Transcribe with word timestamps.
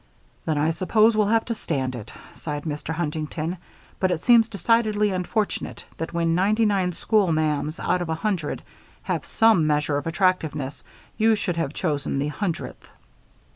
"Then 0.45 0.57
I 0.57 0.71
suppose 0.71 1.15
we'll 1.15 1.27
have 1.27 1.45
to 1.45 1.53
stand 1.53 1.93
it," 1.93 2.11
sighed 2.33 2.63
Mr. 2.63 2.91
Huntington, 2.91 3.57
"but 3.99 4.09
it 4.09 4.23
seems 4.23 4.49
decidedly 4.49 5.11
unfortunate 5.11 5.83
that 5.97 6.11
when 6.11 6.33
ninety 6.33 6.65
nine 6.65 6.91
school 6.93 7.31
ma'ams 7.31 7.79
out 7.79 8.01
of 8.01 8.09
a 8.09 8.15
hundred 8.15 8.63
have 9.03 9.25
some 9.27 9.67
measure 9.67 9.97
of 9.97 10.07
attractiveness, 10.07 10.83
you 11.17 11.35
should 11.35 11.57
have 11.57 11.71
chosen 11.73 12.17
the 12.17 12.29
hundredth." 12.29 12.87